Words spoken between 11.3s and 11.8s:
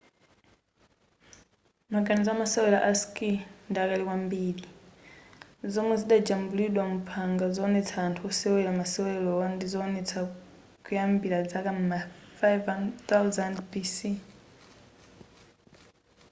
zaka